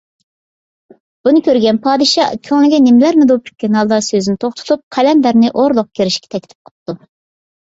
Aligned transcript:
بۇنى 1.27 1.41
كۆرگەن 1.47 1.79
پادىشاھ 1.83 2.31
كۆڭلىگە 2.47 2.79
نېمىلەرنىدۇر 2.85 3.41
پۈككەن 3.49 3.77
ھالدا 3.81 4.01
سۆزىنى 4.09 4.41
توختىتىپ، 4.47 4.83
قەلەندەرنى 4.99 5.53
ئوردىغا 5.53 5.87
كىرىشكە 6.01 6.33
تەكلىپ 6.37 6.57
قىپتۇ. 6.59 6.99